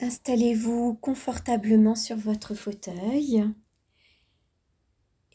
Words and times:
Installez-vous 0.00 0.94
confortablement 0.94 1.94
sur 1.94 2.16
votre 2.16 2.54
fauteuil 2.54 3.44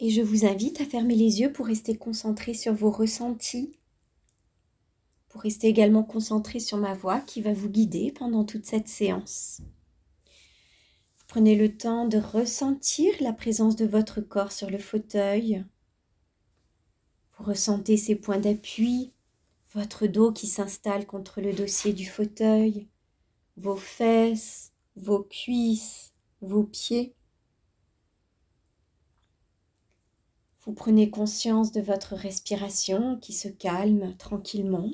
et 0.02 0.10
je 0.10 0.22
vous 0.22 0.46
invite 0.46 0.82
à 0.82 0.86
fermer 0.86 1.16
les 1.16 1.42
yeux 1.42 1.52
pour 1.52 1.66
rester 1.66 1.96
concentré 1.96 2.54
sur 2.54 2.74
vos 2.74 2.92
ressentis, 2.92 3.78
pour 5.30 5.42
rester 5.42 5.68
également 5.68 6.04
concentré 6.04 6.60
sur 6.60 6.78
ma 6.78 6.94
voix 6.94 7.20
qui 7.20 7.42
va 7.42 7.54
vous 7.54 7.70
guider 7.70 8.12
pendant 8.12 8.44
toute 8.44 8.66
cette 8.66 8.88
séance. 8.88 9.62
Prenez 11.28 11.56
le 11.56 11.78
temps 11.78 12.08
de 12.08 12.18
ressentir 12.18 13.14
la 13.22 13.34
présence 13.34 13.76
de 13.76 13.86
votre 13.86 14.20
corps 14.20 14.52
sur 14.52 14.70
le 14.70 14.80
fauteuil. 14.80 15.64
Vous 17.38 17.46
ressentez 17.46 17.98
ses 17.98 18.16
points 18.16 18.40
d'appui, 18.40 19.14
votre 19.74 20.08
dos 20.08 20.34
qui 20.34 20.48
s'installe 20.48 21.06
contre 21.06 21.40
le 21.40 21.54
dossier 21.54 21.94
du 21.94 22.08
fauteuil, 22.08 22.88
vos 23.60 23.76
fesses, 23.76 24.72
vos 24.96 25.24
cuisses, 25.24 26.14
vos 26.42 26.64
pieds. 26.64 27.14
Vous 30.62 30.74
prenez 30.74 31.10
conscience 31.10 31.72
de 31.72 31.82
votre 31.82 32.16
respiration 32.16 33.18
qui 33.18 33.34
se 33.34 33.50
calme 33.50 34.16
tranquillement. 34.18 34.92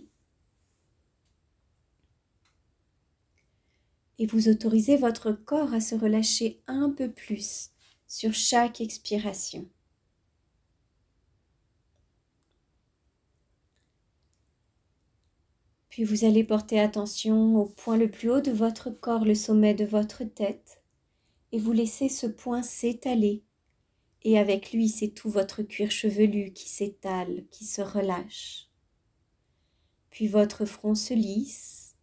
Et 4.17 4.25
vous 4.25 4.47
autorisez 4.47 4.97
votre 4.97 5.31
corps 5.31 5.73
à 5.73 5.81
se 5.81 5.93
relâcher 5.93 6.61
un 6.67 6.89
peu 6.89 7.11
plus 7.11 7.69
sur 8.07 8.33
chaque 8.33 8.81
expiration. 8.81 9.69
Puis 15.95 16.03
vous 16.03 16.25
allez 16.25 16.43
porter 16.43 16.77
attention 16.77 17.55
au 17.55 17.67
point 17.67 17.95
le 17.95 18.11
plus 18.11 18.29
haut 18.29 18.41
de 18.41 18.51
votre 18.51 18.89
corps, 18.89 19.23
le 19.23 19.33
sommet 19.33 19.73
de 19.73 19.85
votre 19.85 20.25
tête, 20.25 20.83
et 21.53 21.57
vous 21.57 21.71
laissez 21.71 22.09
ce 22.09 22.27
point 22.27 22.63
s'étaler. 22.63 23.45
Et 24.23 24.37
avec 24.37 24.73
lui 24.73 24.89
c'est 24.89 25.07
tout 25.07 25.29
votre 25.29 25.63
cuir 25.63 25.89
chevelu 25.91 26.51
qui 26.51 26.67
s'étale, 26.67 27.45
qui 27.49 27.63
se 27.63 27.81
relâche. 27.81 28.67
Puis 30.09 30.27
votre 30.27 30.65
front 30.65 30.95
se 30.95 31.13
lisse, 31.13 31.95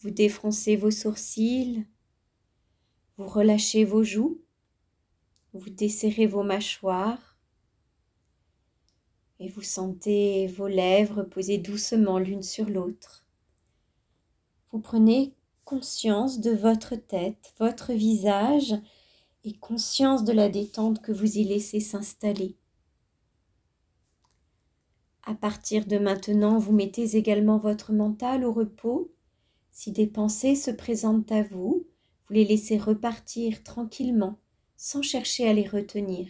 vous 0.00 0.10
défroncez 0.10 0.76
vos 0.76 0.90
sourcils, 0.90 1.86
vous 3.16 3.26
relâchez 3.26 3.86
vos 3.86 4.04
joues, 4.04 4.42
vous 5.54 5.70
desserrez 5.70 6.26
vos 6.26 6.42
mâchoires 6.42 7.29
et 9.40 9.48
vous 9.48 9.62
sentez 9.62 10.46
vos 10.46 10.68
lèvres 10.68 11.22
poser 11.22 11.58
doucement 11.58 12.18
l'une 12.18 12.42
sur 12.42 12.68
l'autre. 12.68 13.24
Vous 14.70 14.80
prenez 14.80 15.34
conscience 15.64 16.40
de 16.40 16.52
votre 16.52 16.94
tête, 16.94 17.54
votre 17.58 17.92
visage, 17.92 18.74
et 19.44 19.54
conscience 19.54 20.24
de 20.24 20.32
la 20.32 20.48
détente 20.48 21.00
que 21.00 21.12
vous 21.12 21.38
y 21.38 21.44
laissez 21.44 21.80
s'installer. 21.80 22.56
À 25.22 25.34
partir 25.34 25.86
de 25.86 25.98
maintenant, 25.98 26.58
vous 26.58 26.72
mettez 26.72 27.16
également 27.16 27.58
votre 27.58 27.92
mental 27.92 28.44
au 28.44 28.52
repos. 28.52 29.10
Si 29.70 29.92
des 29.92 30.06
pensées 30.06 30.56
se 30.56 30.70
présentent 30.70 31.32
à 31.32 31.42
vous, 31.42 31.86
vous 32.26 32.34
les 32.34 32.44
laissez 32.44 32.76
repartir 32.76 33.62
tranquillement, 33.62 34.38
sans 34.76 35.02
chercher 35.02 35.48
à 35.48 35.52
les 35.52 35.66
retenir. 35.66 36.28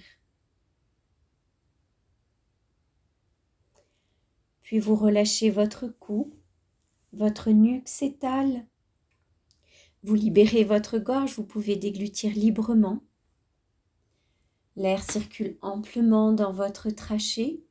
Puis 4.70 4.78
vous 4.78 4.94
relâchez 4.94 5.50
votre 5.50 5.88
cou, 5.88 6.32
votre 7.12 7.50
nuque 7.50 7.88
s'étale, 7.88 8.68
vous 10.04 10.14
libérez 10.14 10.62
votre 10.62 11.00
gorge, 11.00 11.34
vous 11.34 11.42
pouvez 11.42 11.74
déglutir 11.74 12.32
librement. 12.32 13.02
L'air 14.76 15.02
circule 15.02 15.58
amplement 15.60 16.32
dans 16.32 16.52
votre 16.52 16.88
trachée 16.90 17.64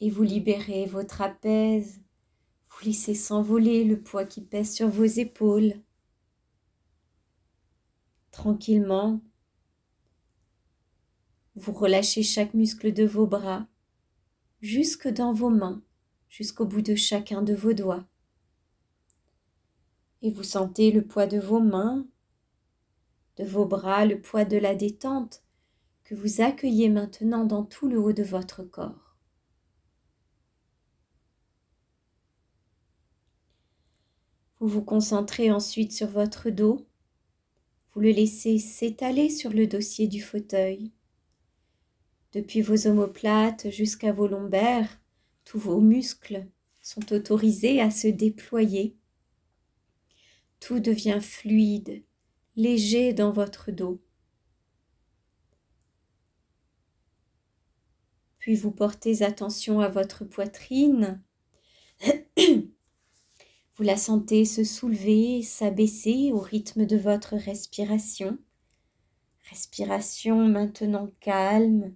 et 0.00 0.10
vous 0.10 0.24
libérez 0.24 0.86
vos 0.86 1.04
trapèzes. 1.04 2.02
Vous 2.66 2.86
laissez 2.86 3.14
s'envoler 3.14 3.84
le 3.84 4.00
poids 4.02 4.24
qui 4.24 4.40
pèse 4.40 4.74
sur 4.74 4.88
vos 4.88 5.04
épaules. 5.04 5.74
Tranquillement, 8.32 9.20
vous 11.54 11.72
relâchez 11.72 12.24
chaque 12.24 12.54
muscle 12.54 12.92
de 12.92 13.06
vos 13.06 13.28
bras, 13.28 13.68
jusque 14.66 15.06
dans 15.06 15.32
vos 15.32 15.48
mains, 15.48 15.80
jusqu'au 16.28 16.66
bout 16.66 16.82
de 16.82 16.96
chacun 16.96 17.40
de 17.40 17.54
vos 17.54 17.72
doigts 17.72 18.04
et 20.22 20.30
vous 20.30 20.42
sentez 20.42 20.90
le 20.90 21.06
poids 21.06 21.28
de 21.28 21.38
vos 21.38 21.60
mains, 21.60 22.04
de 23.36 23.44
vos 23.44 23.64
bras, 23.64 24.04
le 24.04 24.20
poids 24.20 24.44
de 24.44 24.56
la 24.56 24.74
détente 24.74 25.44
que 26.02 26.16
vous 26.16 26.40
accueillez 26.40 26.88
maintenant 26.88 27.44
dans 27.44 27.62
tout 27.62 27.88
le 27.88 28.00
haut 28.00 28.12
de 28.12 28.24
votre 28.24 28.64
corps. 28.64 29.16
Vous 34.58 34.66
vous 34.66 34.82
concentrez 34.82 35.52
ensuite 35.52 35.92
sur 35.92 36.08
votre 36.08 36.50
dos, 36.50 36.88
vous 37.92 38.00
le 38.00 38.10
laissez 38.10 38.58
s'étaler 38.58 39.30
sur 39.30 39.52
le 39.52 39.68
dossier 39.68 40.08
du 40.08 40.20
fauteuil. 40.20 40.90
Depuis 42.36 42.60
vos 42.60 42.86
omoplates 42.86 43.70
jusqu'à 43.70 44.12
vos 44.12 44.28
lombaires, 44.28 45.00
tous 45.44 45.58
vos 45.58 45.80
muscles 45.80 46.46
sont 46.82 47.12
autorisés 47.12 47.80
à 47.80 47.90
se 47.90 48.06
déployer 48.06 48.96
tout 50.60 50.80
devient 50.80 51.20
fluide, 51.20 52.02
léger 52.56 53.12
dans 53.12 53.30
votre 53.30 53.70
dos. 53.70 54.02
Puis 58.38 58.56
vous 58.56 58.72
portez 58.72 59.22
attention 59.22 59.80
à 59.80 59.88
votre 59.88 60.24
poitrine. 60.24 61.22
Vous 63.76 63.82
la 63.82 63.96
sentez 63.96 64.44
se 64.44 64.64
soulever, 64.64 65.42
s'abaisser 65.42 66.32
au 66.32 66.40
rythme 66.40 66.86
de 66.86 66.96
votre 66.96 67.36
respiration. 67.36 68.38
Respiration 69.50 70.48
maintenant 70.48 71.10
calme, 71.20 71.94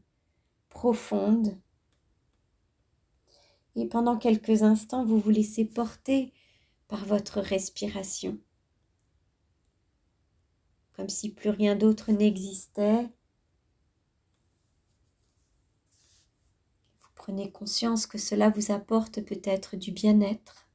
profonde. 0.70 1.56
Et 3.76 3.86
pendant 3.86 4.16
quelques 4.16 4.62
instants, 4.62 5.04
vous 5.04 5.18
vous 5.18 5.30
laissez 5.30 5.66
porter 5.66 6.32
par 6.88 7.04
votre 7.04 7.40
respiration 7.40 8.38
comme 11.00 11.08
si 11.08 11.32
plus 11.32 11.48
rien 11.48 11.76
d'autre 11.76 12.12
n'existait. 12.12 13.04
Vous 17.00 17.08
prenez 17.14 17.50
conscience 17.50 18.06
que 18.06 18.18
cela 18.18 18.50
vous 18.50 18.70
apporte 18.70 19.22
peut-être 19.22 19.76
du 19.76 19.92
bien-être. 19.92 20.68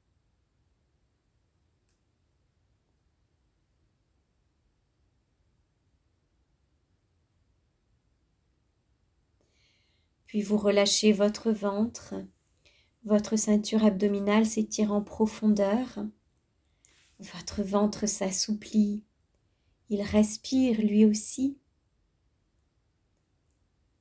Puis 10.26 10.42
vous 10.42 10.58
relâchez 10.58 11.12
votre 11.12 11.52
ventre, 11.52 12.16
votre 13.04 13.36
ceinture 13.36 13.86
abdominale 13.86 14.46
s'étire 14.46 14.92
en 14.92 15.02
profondeur, 15.02 16.06
votre 17.20 17.64
ventre 17.64 18.08
s'assouplit, 18.08 19.04
il 19.90 20.02
respire 20.02 20.82
lui 20.82 21.06
aussi. 21.06 21.60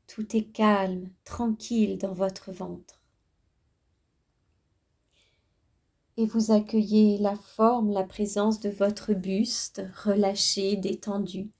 Tout 0.06 0.36
est 0.36 0.50
calme, 0.50 1.10
tranquille 1.24 1.98
dans 1.98 2.14
votre 2.14 2.52
ventre. 2.52 3.02
Et 6.16 6.26
vous 6.26 6.52
accueillez 6.52 7.18
la 7.18 7.34
forme, 7.34 7.90
la 7.90 8.04
présence 8.04 8.60
de 8.60 8.70
votre 8.70 9.12
buste 9.12 9.82
relâché, 10.04 10.76
détendu. 10.76 11.50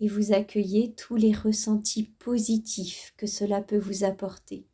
Et 0.00 0.08
vous 0.08 0.32
accueillez 0.32 0.94
tous 0.94 1.16
les 1.16 1.32
ressentis 1.32 2.04
positifs 2.04 3.12
que 3.16 3.26
cela 3.26 3.60
peut 3.60 3.78
vous 3.78 4.04
apporter. 4.04 4.66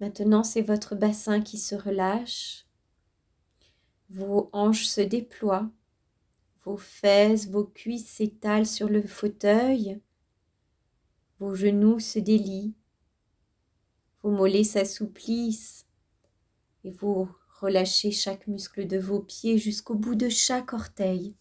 Maintenant, 0.00 0.42
c'est 0.42 0.62
votre 0.62 0.94
bassin 0.94 1.42
qui 1.42 1.58
se 1.58 1.74
relâche. 1.74 2.66
Vos 4.08 4.48
hanches 4.54 4.86
se 4.86 5.02
déploient. 5.02 5.70
Vos 6.64 6.78
fesses, 6.78 7.48
vos 7.48 7.64
cuisses 7.64 8.08
s'étalent 8.08 8.66
sur 8.66 8.88
le 8.88 9.02
fauteuil. 9.02 10.00
Vos 11.38 11.54
genoux 11.54 12.00
se 12.00 12.18
délient. 12.18 12.74
Vos 14.22 14.30
mollets 14.30 14.64
s'assouplissent. 14.64 15.86
Et 16.84 16.90
vous 16.90 17.28
relâchez 17.60 18.10
chaque 18.10 18.46
muscle 18.46 18.86
de 18.86 18.98
vos 18.98 19.20
pieds 19.20 19.58
jusqu'au 19.58 19.94
bout 19.94 20.14
de 20.14 20.28
chaque 20.28 20.72
orteil. 20.72 21.34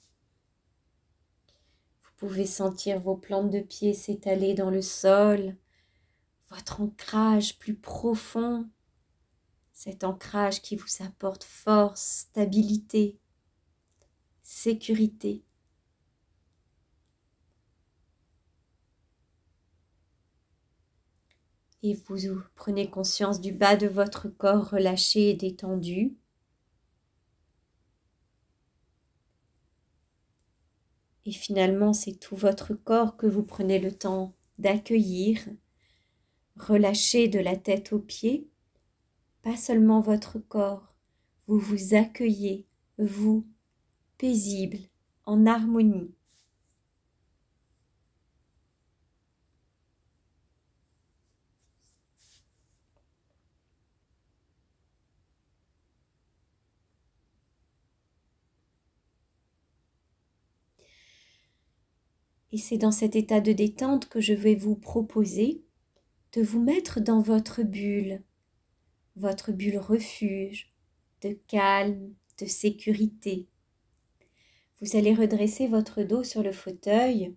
Vous 2.04 2.12
pouvez 2.18 2.45
sentir 2.45 3.00
vos 3.00 3.16
plantes 3.16 3.50
de 3.50 3.62
pieds 3.62 3.94
s'étaler 3.94 4.54
dans 4.54 4.69
le 4.69 4.81
sol 4.81 5.56
votre 6.50 6.81
ancrage 6.81 7.60
plus 7.60 7.75
profond, 7.75 8.68
cet 9.71 10.04
ancrage 10.04 10.62
qui 10.62 10.75
vous 10.75 11.04
apporte 11.04 11.44
force, 11.44 12.01
stabilité, 12.01 13.19
sécurité. 14.42 15.44
Et 21.81 21.94
vous 22.08 22.42
prenez 22.56 22.90
conscience 22.90 23.40
du 23.40 23.52
bas 23.52 23.76
de 23.76 23.88
votre 23.88 24.28
corps 24.28 24.70
relâché 24.70 25.30
et 25.30 25.34
détendu. 25.34 26.16
Et 31.26 31.31
finalement, 31.31 31.94
c'est 31.94 32.20
tout 32.20 32.36
votre 32.36 32.74
corps 32.74 33.16
que 33.16 33.28
vous 33.28 33.44
prenez 33.44 33.80
le 33.80 33.92
temps 33.92 34.34
d'accueillir, 34.58 35.40
relâchez 36.58 37.28
de 37.28 37.40
la 37.40 37.56
tête 37.56 37.94
aux 37.94 38.00
pieds, 38.00 38.50
pas 39.42 39.56
seulement 39.56 40.02
votre 40.02 40.40
corps, 40.40 40.96
vous 41.48 41.60
vous 41.60 41.96
accueillez, 41.96 42.68
vous, 42.98 43.48
paisible, 44.18 44.80
en 45.26 45.46
harmonie. 45.46 46.14
Et 62.51 62.57
c'est 62.57 62.78
dans 62.78 62.92
cet 62.92 63.16
état 63.16 63.42
de 63.42 63.51
détente 63.51 64.10
que 64.10 64.22
je 64.22 64.34
vais 64.34 64.56
vous 64.56 64.75
proposer 64.75 65.63
de 66.34 66.42
vous 66.42 66.62
mettre 66.62 67.00
dans 67.00 67.22
votre 67.22 67.63
bulle, 67.63 68.22
votre 69.16 69.51
bulle 69.51 69.78
refuge, 69.78 70.72
de 71.22 71.38
calme, 71.48 72.13
de 72.40 72.46
sécurité. 72.46 73.48
Vous 74.81 74.96
allez 74.96 75.13
redresser 75.13 75.68
votre 75.68 76.04
dos 76.04 76.24
sur 76.24 76.44
le 76.44 76.51
fauteuil 76.51 77.36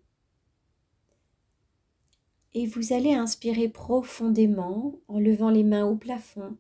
et 2.55 2.67
vous 2.67 2.93
allez 2.93 3.15
inspirer 3.15 3.69
profondément 3.69 5.01
en 5.09 5.19
levant 5.19 5.51
les 5.51 5.65
mains 5.65 5.87
au 5.87 5.97
plafond. 5.97 6.57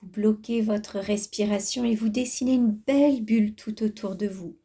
Vous 0.00 0.08
bloquez 0.08 0.60
votre 0.60 0.98
respiration 0.98 1.84
et 1.84 1.94
vous 1.94 2.08
dessinez 2.08 2.54
une 2.54 2.72
belle 2.72 3.22
bulle 3.22 3.54
tout 3.54 3.84
autour 3.84 4.16
de 4.16 4.26
vous. 4.26 4.56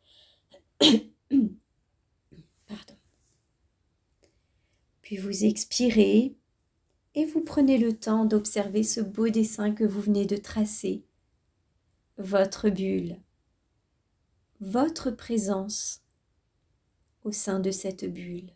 Pardon. 2.68 2.98
Puis 5.02 5.18
vous 5.18 5.46
expirez 5.46 6.36
et 7.16 7.26
vous 7.26 7.42
prenez 7.42 7.78
le 7.78 7.98
temps 7.98 8.26
d'observer 8.26 8.84
ce 8.84 9.02
beau 9.02 9.30
dessin 9.30 9.74
que 9.74 9.84
vous 9.84 10.02
venez 10.02 10.26
de 10.26 10.38
tracer. 10.38 11.04
Votre 12.18 12.70
bulle, 12.70 13.18
votre 14.60 15.12
présence 15.12 16.02
au 17.24 17.32
sein 17.32 17.60
de 17.60 17.72
cette 17.72 18.12
bulle. 18.12 18.52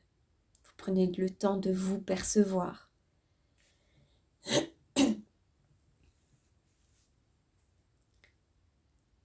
Vous 0.64 0.72
prenez 0.78 1.08
le 1.12 1.30
temps 1.30 1.58
de 1.58 1.72
vous 1.72 2.00
percevoir. 2.00 2.90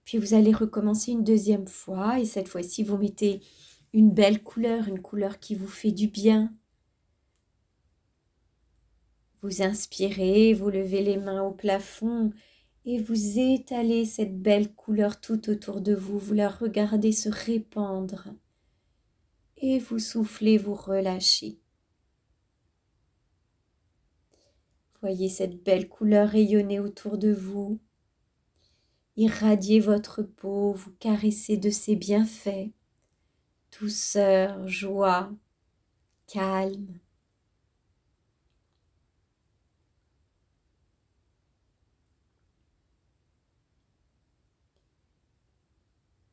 Puis 0.06 0.18
vous 0.18 0.34
allez 0.34 0.52
recommencer 0.52 1.10
une 1.10 1.24
deuxième 1.24 1.66
fois 1.66 2.20
et 2.20 2.24
cette 2.24 2.48
fois-ci 2.48 2.84
vous 2.84 2.96
mettez 2.96 3.42
une 3.92 4.12
belle 4.12 4.40
couleur, 4.42 4.86
une 4.86 5.02
couleur 5.02 5.40
qui 5.40 5.56
vous 5.56 5.66
fait 5.66 5.90
du 5.90 6.06
bien. 6.06 6.54
Vous 9.42 9.62
inspirez, 9.62 10.54
vous 10.54 10.70
levez 10.70 11.02
les 11.02 11.16
mains 11.16 11.42
au 11.42 11.50
plafond 11.50 12.32
et 12.84 13.02
vous 13.02 13.40
étalez 13.40 14.04
cette 14.04 14.40
belle 14.40 14.72
couleur 14.74 15.20
tout 15.20 15.50
autour 15.50 15.80
de 15.80 15.94
vous, 15.94 16.20
vous 16.20 16.34
la 16.34 16.48
regardez 16.50 17.10
se 17.10 17.28
répandre 17.28 18.28
et 19.56 19.80
vous 19.80 19.98
soufflez, 19.98 20.56
vous 20.56 20.74
relâchez. 20.74 21.58
Voyez 25.00 25.28
cette 25.28 25.64
belle 25.64 25.88
couleur 25.88 26.28
rayonner 26.28 26.78
autour 26.78 27.18
de 27.18 27.32
vous 27.32 27.80
irradiez 29.16 29.80
votre 29.80 30.22
peau, 30.22 30.72
vous 30.72 30.92
caressez 30.98 31.56
de 31.56 31.70
ses 31.70 31.96
bienfaits, 31.96 32.70
douceur, 33.78 34.66
joie, 34.68 35.30
calme. 36.26 36.98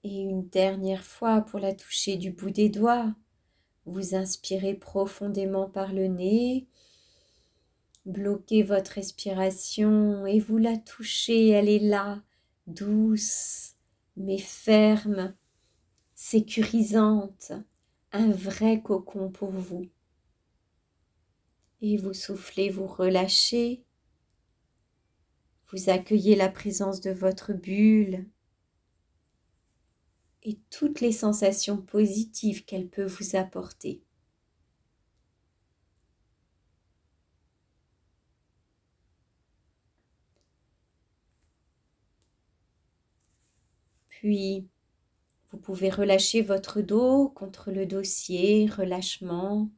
Et 0.03 0.21
une 0.21 0.49
dernière 0.49 1.03
fois 1.03 1.41
pour 1.41 1.59
la 1.59 1.73
toucher 1.73 2.17
du 2.17 2.31
bout 2.31 2.51
des 2.51 2.67
doigts, 2.69 3.15
vous 3.85 4.15
inspirez 4.15 4.73
profondément 4.73 5.69
par 5.69 5.93
le 5.93 6.07
nez, 6.07 6.67
bloquez 8.05 8.63
votre 8.63 8.91
respiration 8.91 10.25
et 10.25 10.39
vous 10.39 10.57
la 10.57 10.77
touchez, 10.77 11.49
elle 11.49 11.69
est 11.69 11.79
là, 11.79 12.21
douce 12.67 13.73
mais 14.15 14.37
ferme, 14.37 15.35
sécurisante, 16.13 17.51
un 18.11 18.31
vrai 18.31 18.81
cocon 18.81 19.29
pour 19.29 19.51
vous. 19.51 19.87
Et 21.81 21.97
vous 21.97 22.13
soufflez, 22.13 22.69
vous 22.69 22.87
relâchez, 22.87 23.83
vous 25.71 25.89
accueillez 25.89 26.35
la 26.35 26.49
présence 26.49 27.01
de 27.01 27.11
votre 27.11 27.53
bulle 27.53 28.25
et 30.43 30.59
toutes 30.69 31.01
les 31.01 31.11
sensations 31.11 31.81
positives 31.81 32.65
qu'elle 32.65 32.89
peut 32.89 33.05
vous 33.05 33.35
apporter. 33.35 34.03
Puis, 44.23 44.69
vous 45.51 45.57
pouvez 45.57 45.89
relâcher 45.89 46.41
votre 46.41 46.79
dos 46.79 47.27
contre 47.27 47.71
le 47.71 47.85
dossier, 47.85 48.67
relâchement 48.67 49.69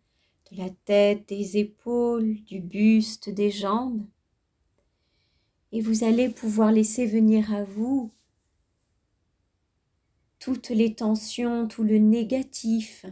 de 0.52 0.58
la 0.58 0.70
tête, 0.70 1.28
des 1.28 1.58
épaules, 1.58 2.36
du 2.44 2.60
buste, 2.60 3.28
des 3.32 3.50
jambes. 3.50 4.06
Et 5.72 5.82
vous 5.82 6.04
allez 6.04 6.30
pouvoir 6.30 6.72
laisser 6.72 7.08
venir 7.08 7.52
à 7.56 7.64
vous 7.64 8.12
toutes 10.38 10.70
les 10.70 10.94
tensions, 10.94 11.68
tout 11.68 11.84
le 11.84 11.98
négatif 11.98 13.08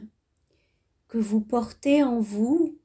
que 1.07 1.17
vous 1.17 1.41
portez 1.41 2.03
en 2.03 2.19
vous 2.19 2.77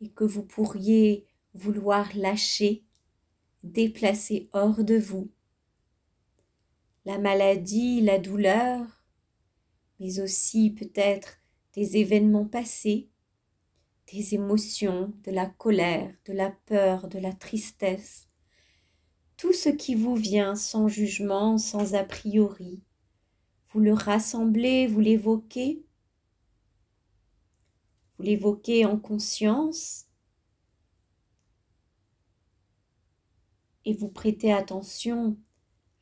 et 0.00 0.10
que 0.10 0.22
vous 0.22 0.44
pourriez 0.44 1.26
vouloir 1.54 2.08
lâcher, 2.16 2.84
déplacer 3.64 4.48
hors 4.52 4.84
de 4.84 4.96
vous 4.96 5.28
la 7.06 7.18
maladie, 7.18 8.00
la 8.00 8.18
douleur, 8.18 8.84
mais 10.00 10.18
aussi 10.20 10.70
peut-être 10.70 11.38
des 11.72 11.98
événements 11.98 12.44
passés, 12.44 13.08
des 14.12 14.34
émotions, 14.34 15.14
de 15.22 15.30
la 15.30 15.46
colère, 15.46 16.12
de 16.24 16.32
la 16.32 16.50
peur, 16.50 17.06
de 17.06 17.20
la 17.20 17.32
tristesse, 17.32 18.28
tout 19.36 19.52
ce 19.52 19.68
qui 19.68 19.94
vous 19.94 20.16
vient 20.16 20.56
sans 20.56 20.88
jugement, 20.88 21.58
sans 21.58 21.94
a 21.94 22.02
priori. 22.02 22.82
Vous 23.68 23.78
le 23.78 23.92
rassemblez, 23.92 24.88
vous 24.88 25.00
l'évoquez, 25.00 25.84
vous 28.16 28.24
l'évoquez 28.24 28.84
en 28.84 28.98
conscience 28.98 30.06
et 33.84 33.94
vous 33.94 34.08
prêtez 34.08 34.52
attention 34.52 35.36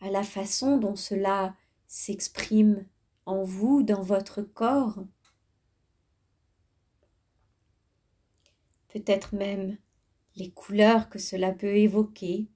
à 0.05 0.11
la 0.11 0.23
façon 0.23 0.77
dont 0.77 0.97
cela 0.97 1.57
s'exprime 1.87 2.87
en 3.25 3.43
vous, 3.43 3.83
dans 3.83 4.03
votre 4.03 4.43
corps. 4.43 5.03
Peut-être 8.89 9.35
même 9.35 9.79
les 10.37 10.51
couleurs 10.51 11.09
que 11.09 11.19
cela 11.19 11.53
peut 11.53 11.75
évoquer, 11.75 12.51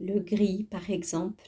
le 0.00 0.18
gris 0.18 0.64
par 0.64 0.88
exemple. 0.88 1.46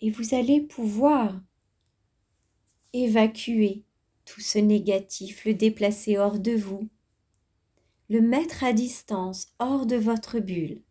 Et 0.00 0.10
vous 0.10 0.34
allez 0.34 0.60
pouvoir 0.60 1.40
évacuer 2.92 3.84
tout 4.24 4.40
ce 4.40 4.58
négatif, 4.58 5.44
le 5.44 5.54
déplacer 5.54 6.18
hors 6.18 6.38
de 6.38 6.52
vous, 6.52 6.88
le 8.08 8.20
mettre 8.20 8.64
à 8.64 8.72
distance, 8.72 9.48
hors 9.58 9.86
de 9.86 9.96
votre 9.96 10.40
bulle. 10.40 10.82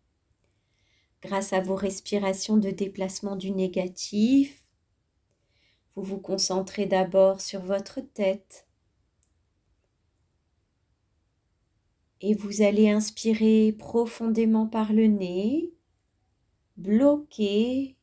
Grâce 1.22 1.52
à 1.52 1.60
vos 1.60 1.76
respirations 1.76 2.58
de 2.58 2.70
déplacement 2.70 3.36
du 3.36 3.52
négatif, 3.52 4.64
vous 5.96 6.04
vous 6.04 6.20
concentrez 6.20 6.86
d'abord 6.86 7.42
sur 7.42 7.62
votre 7.62 8.00
tête 8.00 8.68
et 12.22 12.36
vous 12.36 12.62
allez 12.62 12.90
inspirer 12.90 13.74
profondément 13.78 14.68
par 14.68 14.94
le 14.94 15.08
nez, 15.08 15.74
bloquer, 16.78 17.98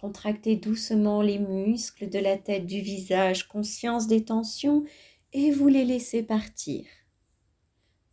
contracter 0.00 0.54
doucement 0.54 1.22
les 1.22 1.40
muscles 1.40 2.08
de 2.08 2.20
la 2.20 2.36
tête, 2.36 2.66
du 2.66 2.80
visage, 2.80 3.48
conscience 3.48 4.06
des 4.06 4.24
tensions 4.24 4.84
et 5.32 5.50
vous 5.50 5.66
les 5.66 5.84
laissez 5.84 6.22
partir. 6.22 6.84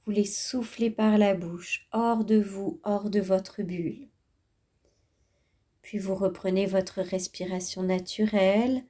Vous 0.03 0.11
les 0.11 0.25
soufflez 0.25 0.89
par 0.89 1.19
la 1.19 1.35
bouche, 1.35 1.87
hors 1.91 2.25
de 2.25 2.37
vous, 2.37 2.79
hors 2.83 3.11
de 3.11 3.19
votre 3.19 3.61
bulle. 3.61 4.07
Puis 5.83 5.99
vous 5.99 6.15
reprenez 6.15 6.65
votre 6.65 7.01
respiration 7.01 7.83
naturelle 7.83 8.83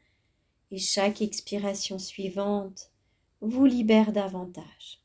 et 0.71 0.77
chaque 0.77 1.21
expiration 1.21 1.99
suivante 1.99 2.91
vous 3.41 3.65
libère 3.65 4.13
davantage. 4.13 5.04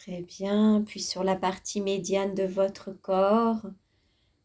Très 0.00 0.22
bien. 0.22 0.82
Puis 0.86 1.00
sur 1.00 1.24
la 1.24 1.36
partie 1.36 1.82
médiane 1.82 2.34
de 2.34 2.44
votre 2.44 2.90
corps, 2.90 3.66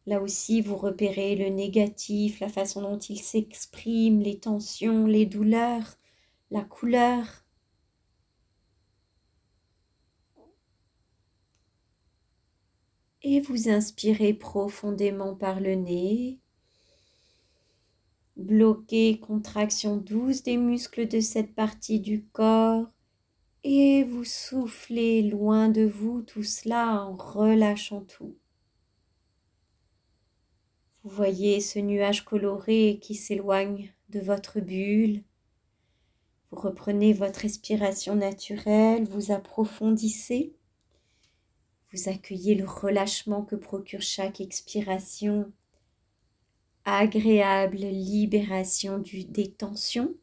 là 0.04 0.20
aussi 0.20 0.60
vous 0.60 0.76
repérez 0.76 1.34
le 1.34 1.48
négatif, 1.48 2.40
la 2.40 2.50
façon 2.50 2.82
dont 2.82 2.98
il 2.98 3.18
s'exprime, 3.18 4.20
les 4.20 4.38
tensions, 4.38 5.06
les 5.06 5.24
douleurs, 5.24 5.96
la 6.50 6.62
couleur. 6.62 7.24
Et 13.22 13.40
vous 13.40 13.70
inspirez 13.70 14.34
profondément 14.34 15.34
par 15.34 15.60
le 15.60 15.74
nez. 15.74 16.38
Bloquez, 18.36 19.20
contraction 19.20 19.96
douce 19.96 20.42
des 20.42 20.58
muscles 20.58 21.08
de 21.08 21.20
cette 21.20 21.54
partie 21.54 22.00
du 22.00 22.26
corps 22.26 22.92
et 23.68 24.04
vous 24.04 24.22
soufflez 24.22 25.22
loin 25.22 25.68
de 25.68 25.82
vous 25.82 26.22
tout 26.22 26.44
cela 26.44 27.02
en 27.02 27.16
relâchant 27.16 28.02
tout. 28.02 28.36
Vous 31.02 31.10
voyez 31.10 31.60
ce 31.60 31.80
nuage 31.80 32.24
coloré 32.24 33.00
qui 33.02 33.16
s'éloigne 33.16 33.92
de 34.08 34.20
votre 34.20 34.60
bulle. 34.60 35.24
Vous 36.52 36.60
reprenez 36.60 37.12
votre 37.12 37.40
respiration 37.40 38.14
naturelle, 38.14 39.04
vous 39.08 39.32
approfondissez, 39.32 40.54
vous 41.92 42.08
accueillez 42.08 42.54
le 42.54 42.66
relâchement 42.66 43.42
que 43.42 43.56
procure 43.56 44.00
chaque 44.00 44.40
expiration, 44.40 45.52
agréable 46.84 47.78
libération 47.78 48.98
du, 48.98 49.24
des 49.24 49.50
tensions 49.50 50.14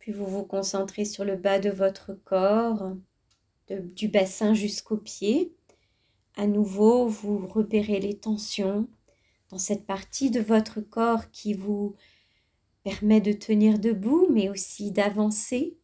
Puis 0.00 0.12
vous 0.12 0.26
vous 0.26 0.44
concentrez 0.44 1.04
sur 1.04 1.24
le 1.24 1.36
bas 1.36 1.58
de 1.60 1.70
votre 1.70 2.14
corps, 2.14 2.96
du 3.68 4.08
bassin 4.08 4.54
jusqu'aux 4.54 4.96
pieds. 4.96 5.54
À 6.36 6.46
nouveau, 6.46 7.06
vous 7.06 7.46
repérez 7.46 8.00
les 8.00 8.18
tensions 8.18 8.88
dans 9.50 9.58
cette 9.58 9.86
partie 9.86 10.30
de 10.30 10.40
votre 10.40 10.80
corps 10.80 11.30
qui 11.30 11.54
vous 11.54 11.94
permet 12.82 13.20
de 13.20 13.32
tenir 13.32 13.78
debout, 13.78 14.26
mais 14.30 14.48
aussi 14.48 14.90
d'avancer 14.90 15.76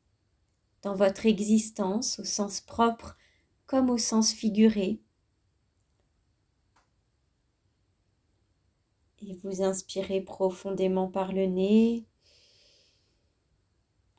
dans 0.82 0.94
votre 0.94 1.26
existence 1.26 2.18
au 2.18 2.24
sens 2.24 2.60
propre 2.60 3.16
comme 3.66 3.90
au 3.90 3.98
sens 3.98 4.32
figuré. 4.32 5.00
Et 9.20 9.34
vous 9.42 9.62
inspirez 9.62 10.20
profondément 10.22 11.08
par 11.08 11.32
le 11.32 11.46
nez 11.46 12.06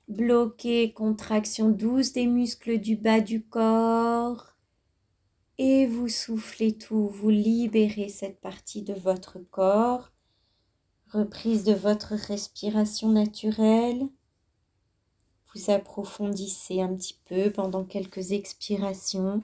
Bloquez, 0.07 0.93
contraction 0.93 1.69
douce 1.69 2.13
des 2.13 2.27
muscles 2.27 2.79
du 2.79 2.95
bas 2.95 3.19
du 3.19 3.43
corps. 3.43 4.55
Et 5.57 5.85
vous 5.85 6.07
soufflez 6.07 6.77
tout, 6.77 7.09
vous 7.09 7.29
libérez 7.29 8.07
cette 8.07 8.39
partie 8.39 8.83
de 8.83 8.93
votre 8.93 9.39
corps. 9.39 10.11
Reprise 11.11 11.63
de 11.65 11.73
votre 11.73 12.13
respiration 12.13 13.09
naturelle. 13.09 14.07
Vous 15.53 15.71
approfondissez 15.71 16.81
un 16.81 16.95
petit 16.95 17.19
peu 17.25 17.51
pendant 17.51 17.83
quelques 17.83 18.31
expirations. 18.31 19.43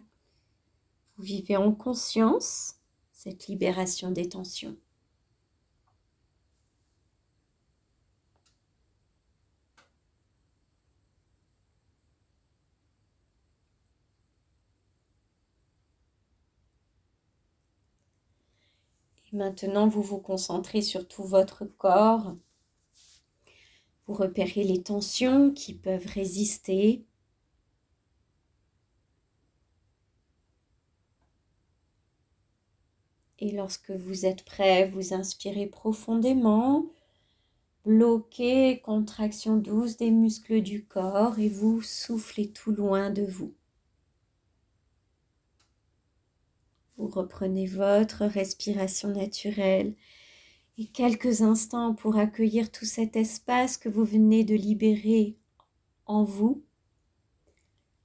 Vous 1.17 1.24
vivez 1.24 1.58
en 1.58 1.74
conscience 1.74 2.75
cette 3.12 3.48
libération 3.48 4.12
des 4.12 4.29
tensions. 4.29 4.77
Maintenant, 19.34 19.88
vous 19.88 20.04
vous 20.04 20.20
concentrez 20.20 20.84
sur 20.84 21.08
tout 21.08 21.24
votre 21.24 21.66
corps. 21.66 22.36
Vous 24.06 24.13
repérez 24.13 24.63
les 24.63 24.84
tensions 24.84 25.52
qui 25.52 25.74
peuvent 25.74 26.06
résister. 26.06 27.04
Et 33.40 33.52
lorsque 33.52 33.90
vous 33.90 34.28
êtes 34.28 34.46
prêt, 34.46 34.88
vous 34.88 35.16
inspirez 35.16 35.66
profondément, 35.66 36.86
bloquez, 37.86 38.82
contraction 38.82 39.58
douce 39.58 39.98
des 39.98 40.12
muscles 40.12 40.62
du 40.62 40.86
corps 40.86 41.40
et 41.40 41.50
vous 41.50 41.82
soufflez 41.82 42.52
tout 42.52 42.72
loin 42.72 43.10
de 43.10 43.24
vous. 43.24 43.56
Vous 47.03 47.10
reprenez 47.10 47.65
votre 47.65 48.24
respiration 48.24 49.10
naturelle 49.10 49.93
et 50.77 50.86
quelques 50.88 51.41
instants 51.41 51.93
pour 51.93 52.15
accueillir 52.15 52.72
tout 52.72 52.86
cet 52.86 53.17
espace 53.17 53.77
que 53.77 53.89
vous 53.89 54.05
venez 54.05 54.45
de 54.45 54.55
libérer 54.55 55.36
en 56.05 56.24
vous. 56.24 56.63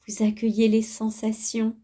Vous 0.05 0.25
accueillez 0.25 0.67
les 0.67 0.83
sensations, 0.83 1.77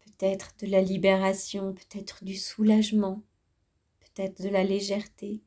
peut-être 0.00 0.54
de 0.62 0.66
la 0.66 0.80
libération, 0.80 1.74
peut-être 1.74 2.24
du 2.24 2.36
soulagement, 2.36 3.22
peut-être 4.00 4.42
de 4.42 4.48
la 4.48 4.64
légèreté. 4.64 5.42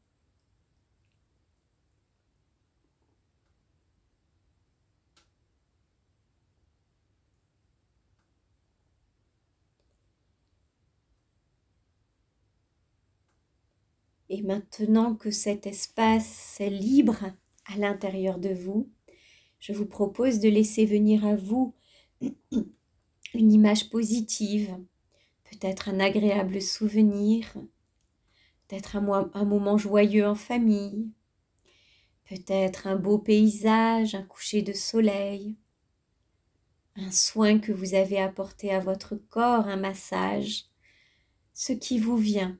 Et 14.30 14.35
maintenant 14.46 15.16
que 15.16 15.32
cet 15.32 15.68
espace 15.68 16.58
est 16.60 16.70
libre 16.70 17.26
à 17.66 17.78
l'intérieur 17.78 18.38
de 18.38 18.54
vous, 18.54 18.90
je 19.60 19.74
vous 19.74 19.86
propose 19.86 20.40
de 20.40 20.50
laisser 20.50 20.86
venir 20.86 21.26
à 21.26 21.36
vous 21.36 21.74
une 23.34 23.52
image 23.52 23.90
positive, 23.90 24.78
peut-être 25.50 25.90
un 25.90 26.00
agréable 26.00 26.62
souvenir, 26.62 27.52
peut-être 28.68 28.96
un, 28.96 29.46
moment 29.46 29.78
joyeux 29.78 30.28
en 30.28 30.36
famille, 30.36 31.10
peut-être 32.30 32.88
un 32.88 32.96
beau 32.96 33.18
paysage, 33.18 34.16
un 34.16 34.24
coucher 34.24 34.62
de 34.62 34.74
soleil, 34.74 35.56
un 36.96 37.12
soin 37.12 37.60
que 37.60 37.72
vous 37.72 37.96
avez 37.96 38.20
apporté 38.20 38.72
à 38.72 38.80
votre 38.80 39.16
corps, 39.16 39.68
un 39.68 39.76
massage, 39.76 40.66
ce 41.54 41.74
qui 41.74 42.00
vous 42.00 42.18
vient 42.18 42.60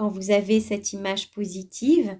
quand 0.00 0.08
vous 0.08 0.30
avez 0.30 0.60
cette 0.60 0.94
image 0.94 1.30
positive, 1.30 2.18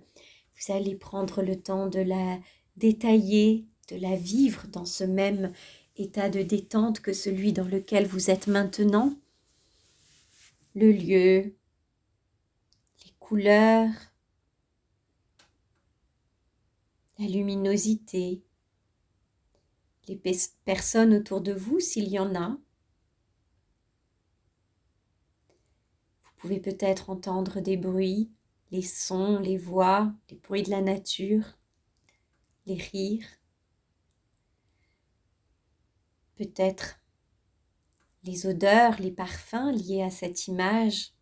vous 0.52 0.72
allez 0.74 0.94
prendre 0.94 1.40
le 1.40 1.58
temps 1.58 1.86
de 1.86 2.00
la 2.00 2.38
détailler, 2.76 3.64
de 3.88 3.96
la 3.96 4.16
vivre 4.16 4.66
dans 4.66 4.84
ce 4.84 5.02
même 5.02 5.50
état 5.96 6.28
de 6.28 6.42
détente 6.42 7.00
que 7.00 7.14
celui 7.14 7.54
dans 7.54 7.64
lequel 7.64 8.06
vous 8.06 8.28
êtes 8.28 8.48
maintenant. 8.48 9.14
le 10.74 10.92
lieu, 10.92 11.54
les 13.06 13.12
couleurs, 13.18 13.94
la 17.18 17.28
luminosité, 17.28 18.42
les 20.06 20.20
personnes 20.66 21.14
autour 21.14 21.40
de 21.40 21.54
vous 21.54 21.80
s'il 21.80 22.08
y 22.08 22.18
en 22.18 22.34
a. 22.34 22.58
pouvez 26.40 26.58
peut-être 26.58 27.10
entendre 27.10 27.60
des 27.60 27.76
bruits, 27.76 28.30
les 28.70 28.82
sons, 28.82 29.38
les 29.38 29.58
voix, 29.58 30.10
les 30.30 30.36
bruits 30.36 30.62
de 30.62 30.70
la 30.70 30.80
nature, 30.80 31.58
les 32.64 32.76
rires. 32.76 33.28
Peut-être 36.36 36.98
les 38.22 38.46
odeurs, 38.46 38.98
les 39.00 39.12
parfums 39.12 39.70
liés 39.72 40.02
à 40.02 40.10
cette 40.10 40.46
image. 40.46 41.12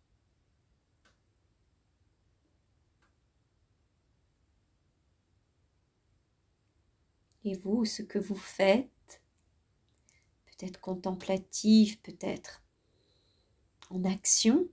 Et 7.43 7.57
vous, 7.57 7.83
ce 7.83 8.03
que 8.03 8.19
vous 8.19 8.35
faites, 8.35 9.21
peut-être 10.45 10.79
contemplatif, 10.79 12.01
peut-être 12.03 12.63
en 13.89 14.05
action. 14.05 14.69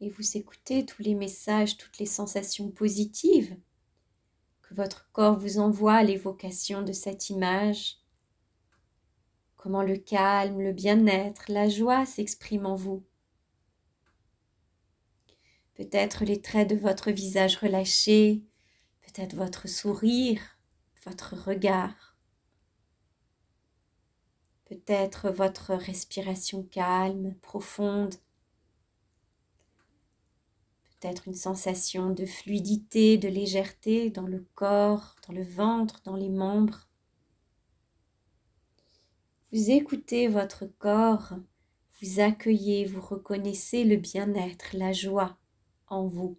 Et 0.00 0.10
vous 0.10 0.36
écoutez 0.36 0.86
tous 0.86 1.02
les 1.02 1.14
messages, 1.14 1.76
toutes 1.76 1.98
les 1.98 2.06
sensations 2.06 2.70
positives 2.70 3.56
que 4.62 4.74
votre 4.74 5.10
corps 5.12 5.38
vous 5.38 5.58
envoie 5.58 5.94
à 5.94 6.02
l'évocation 6.02 6.82
de 6.82 6.92
cette 6.92 7.30
image. 7.30 7.96
Comment 9.56 9.82
le 9.82 9.96
calme, 9.96 10.60
le 10.60 10.72
bien-être, 10.72 11.44
la 11.48 11.68
joie 11.68 12.06
s'expriment 12.06 12.66
en 12.66 12.76
vous 12.76 13.04
peut-être 15.78 16.24
les 16.24 16.42
traits 16.42 16.68
de 16.68 16.74
votre 16.74 17.12
visage 17.12 17.56
relâchés, 17.56 18.42
peut-être 19.00 19.36
votre 19.36 19.68
sourire, 19.68 20.40
votre 21.06 21.36
regard, 21.36 22.16
peut-être 24.64 25.30
votre 25.30 25.74
respiration 25.74 26.64
calme, 26.64 27.34
profonde, 27.42 28.16
peut-être 31.00 31.28
une 31.28 31.34
sensation 31.34 32.10
de 32.10 32.26
fluidité, 32.26 33.18
de 33.18 33.28
légèreté 33.28 34.10
dans 34.10 34.26
le 34.26 34.46
corps, 34.54 35.16
dans 35.26 35.34
le 35.34 35.42
ventre, 35.42 36.00
dans 36.04 36.16
les 36.16 36.28
membres. 36.28 36.88
Vous 39.52 39.70
écoutez 39.70 40.28
votre 40.28 40.66
corps, 40.78 41.34
vous 42.00 42.20
accueillez, 42.20 42.84
vous 42.84 43.00
reconnaissez 43.00 43.84
le 43.84 43.96
bien-être, 43.96 44.76
la 44.76 44.92
joie 44.92 45.38
en 45.86 46.06
vous. 46.06 46.38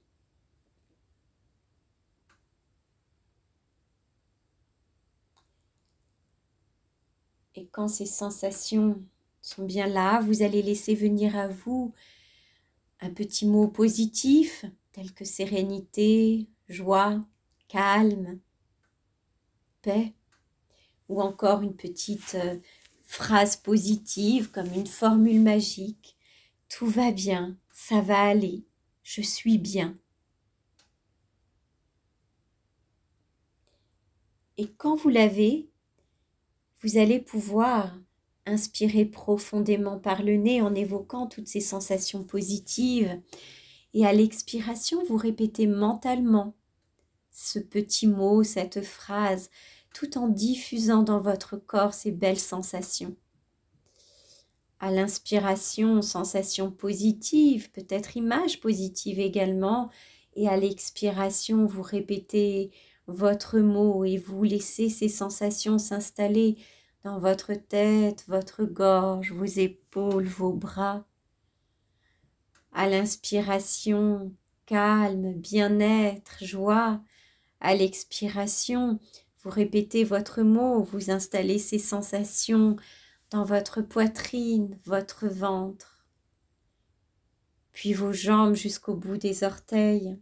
Et 7.56 7.68
quand 7.68 7.88
ces 7.88 8.06
sensations 8.06 9.02
sont 9.42 9.66
bien 9.66 9.88
là, 9.88 10.22
vous 10.22 10.44
allez 10.44 10.62
laisser 10.62 10.96
venir 10.96 11.36
à 11.36 11.48
vous 11.48 11.94
un 13.02 13.12
petit 13.12 13.46
mot 13.46 13.68
positif 13.68 14.66
tel 14.92 15.14
que 15.14 15.26
sérénité, 15.26 16.48
joie, 16.68 17.22
calme, 17.68 18.40
paix, 19.82 20.14
ou 21.08 21.22
encore 21.22 21.62
une 21.62 21.76
petite 21.76 22.36
euh, 22.36 22.58
phrase 23.04 23.56
positive 23.56 24.52
comme 24.52 24.72
une 24.74 24.88
formule 24.88 25.42
magique. 25.42 26.18
Tout 26.68 26.88
va 26.88 27.12
bien, 27.12 27.58
ça 27.72 28.02
va 28.02 28.22
aller, 28.22 28.66
je 29.04 29.22
suis 29.22 29.58
bien. 29.58 29.98
Et 34.58 34.68
quand 34.68 34.96
vous 34.96 35.10
l'avez, 35.10 35.70
vous 36.82 36.98
allez 36.98 37.20
pouvoir 37.20 37.98
inspirer 38.50 39.06
profondément 39.06 39.98
par 39.98 40.24
le 40.24 40.36
nez 40.36 40.62
en 40.62 40.76
évoquant 40.76 41.28
toutes 41.28 41.48
ces 41.48 41.62
sensations 41.62 42.24
positives. 42.24 43.20
Et 43.94 44.06
à 44.06 44.14
l'expiration, 44.14 45.04
vous 45.06 45.18
répétez 45.18 45.68
mentalement 45.68 46.56
ce 47.32 47.60
petit 47.60 48.08
mot, 48.08 48.44
cette 48.44 48.84
phrase, 48.84 49.50
tout 49.94 50.18
en 50.18 50.28
diffusant 50.28 51.04
dans 51.04 51.20
votre 51.20 51.58
corps 51.58 51.94
ces 51.94 52.12
belles 52.12 52.40
sensations 52.40 53.16
à 54.80 54.92
l'inspiration, 54.92 56.02
sensation 56.02 56.72
positive, 56.72 57.72
peut-être 57.72 58.16
image 58.16 58.60
positive 58.60 59.20
également, 59.20 59.90
et 60.36 60.48
à 60.48 60.56
l'expiration, 60.56 61.66
vous 61.66 61.82
répétez 61.82 62.72
votre 63.08 63.60
mot 63.60 64.06
et 64.06 64.18
vous 64.18 64.44
laissez 64.44 64.90
ces 64.90 65.10
sensations 65.10 65.78
s'installer 65.78 66.58
dans 67.04 67.20
votre 67.20 67.54
tête, 67.54 68.26
votre 68.28 68.64
gorge, 68.66 69.32
vos 69.32 69.46
épaules, 69.46 70.28
vos 70.28 70.54
bras. 70.54 71.06
À 72.74 72.88
l'inspiration, 72.88 74.34
calme, 74.66 75.34
bien-être, 75.34 76.44
joie. 76.44 77.02
À 77.62 77.76
l'expiration, 77.76 79.00
vous 79.42 79.50
répétez 79.50 80.04
votre 80.04 80.42
mot, 80.42 80.84
vous 80.84 81.12
installez 81.12 81.60
ces 81.60 81.80
sensations 81.80 82.76
dans 83.32 83.44
votre 83.44 83.82
poitrine, 83.82 84.78
votre 84.86 85.28
ventre, 85.28 86.06
puis 87.72 87.94
vos 87.94 88.12
jambes 88.12 88.56
jusqu'au 88.56 88.96
bout 88.96 89.18
des 89.18 89.44
orteils. 89.44 90.20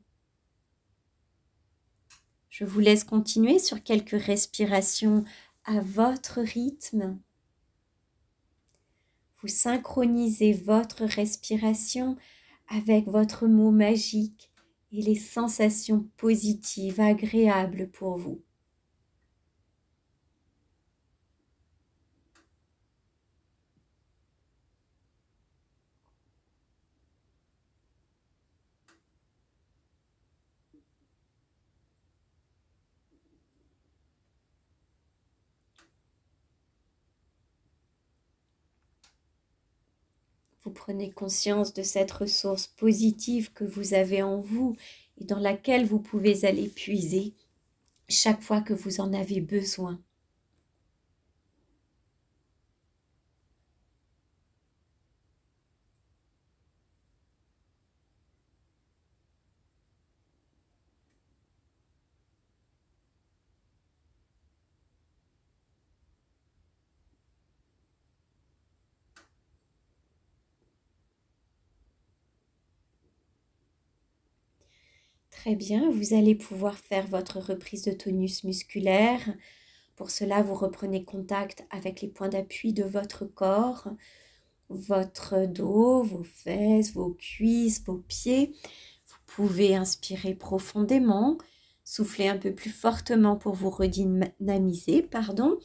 Je 2.49 2.65
vous 2.65 2.79
laisse 2.79 3.03
continuer 3.03 3.59
sur 3.59 3.83
quelques 3.83 4.19
respirations 4.21 5.23
à 5.67 5.81
votre 5.81 6.39
rythme. 6.41 7.19
Vous 9.41 9.49
synchronisez 9.49 10.53
votre 10.53 11.03
respiration 11.03 12.15
avec 12.69 13.07
votre 13.07 13.47
mot 13.47 13.69
magique 13.69 14.49
et 14.93 15.01
les 15.01 15.19
sensations 15.19 16.09
positives, 16.15 17.01
agréables 17.01 17.89
pour 17.91 18.17
vous. 18.17 18.41
Prenez 40.87 41.11
conscience 41.11 41.73
de 41.73 41.83
cette 41.83 42.13
ressource 42.13 42.67
positive 42.67 43.51
que 43.51 43.65
vous 43.65 43.93
avez 43.93 44.23
en 44.23 44.39
vous 44.39 44.77
et 45.19 45.25
dans 45.25 45.39
laquelle 45.39 45.85
vous 45.85 45.99
pouvez 45.99 46.45
aller 46.45 46.69
puiser 46.69 47.33
chaque 48.07 48.41
fois 48.41 48.61
que 48.61 48.73
vous 48.73 49.01
en 49.01 49.11
avez 49.11 49.41
besoin. 49.41 49.99
Bien, 75.55 75.89
vous 75.89 76.13
allez 76.13 76.35
pouvoir 76.35 76.77
faire 76.77 77.07
votre 77.07 77.39
reprise 77.39 77.83
de 77.83 77.93
tonus 77.93 78.43
musculaire. 78.43 79.21
Pour 79.95 80.11
cela, 80.11 80.41
vous 80.41 80.53
reprenez 80.53 81.05
contact 81.05 81.65
avec 81.69 82.01
les 82.01 82.09
points 82.09 82.27
d'appui 82.27 82.73
de 82.73 82.83
votre 82.83 83.23
corps, 83.23 83.87
votre 84.69 85.45
dos, 85.45 86.03
vos 86.03 86.25
fesses, 86.25 86.93
vos 86.93 87.11
cuisses, 87.11 87.81
vos 87.85 88.03
pieds. 88.09 88.55
Vous 89.07 89.17
pouvez 89.25 89.73
inspirer 89.73 90.35
profondément, 90.35 91.37
souffler 91.85 92.27
un 92.27 92.37
peu 92.37 92.53
plus 92.53 92.71
fortement 92.71 93.37
pour 93.37 93.53
vous 93.53 93.69
redynamiser, 93.69 95.01
pardon. 95.01 95.57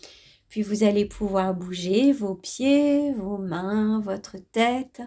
Puis 0.48 0.62
vous 0.62 0.84
allez 0.84 1.06
pouvoir 1.06 1.54
bouger 1.54 2.12
vos 2.12 2.36
pieds, 2.36 3.12
vos 3.14 3.38
mains, 3.38 3.98
votre 3.98 4.36
tête. 4.52 5.02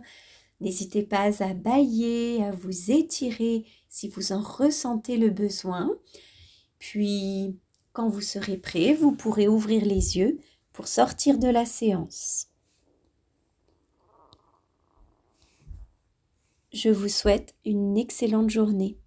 N'hésitez 0.60 1.04
pas 1.04 1.44
à 1.44 1.54
bailler, 1.54 2.44
à 2.44 2.52
vous 2.52 2.92
étirer 2.92 3.66
si 3.96 4.10
vous 4.10 4.34
en 4.34 4.42
ressentez 4.42 5.16
le 5.16 5.30
besoin. 5.30 5.90
Puis 6.80 7.58
Quand 7.94 8.10
vous 8.10 8.20
serez 8.20 8.58
prêt, 8.58 8.94
vous 8.94 9.14
pourrez 9.14 9.48
ouvrir 9.48 9.86
les 9.86 10.18
yeux 10.18 10.38
pour 10.74 10.90
sortir 10.90 11.40
de 11.40 11.48
la 11.48 11.66
séance. 11.66 12.48
Je 16.74 16.90
vous 16.90 17.08
souhaite 17.08 17.56
une 17.64 17.98
excellente 17.98 18.50
journée. 18.50 18.98